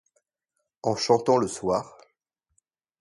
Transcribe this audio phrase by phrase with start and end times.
[0.81, 1.95] En chantant le soir.